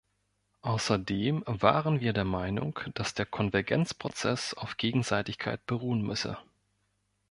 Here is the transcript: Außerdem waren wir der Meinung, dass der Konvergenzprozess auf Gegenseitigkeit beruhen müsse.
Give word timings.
Außerdem 0.63 1.43
waren 1.45 1.99
wir 2.01 2.11
der 2.11 2.25
Meinung, 2.25 2.79
dass 2.95 3.13
der 3.13 3.27
Konvergenzprozess 3.27 4.55
auf 4.55 4.77
Gegenseitigkeit 4.77 5.63
beruhen 5.67 6.01
müsse. 6.01 6.39